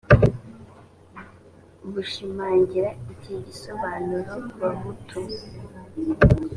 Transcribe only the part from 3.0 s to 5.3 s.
iki gisobanuro bahutu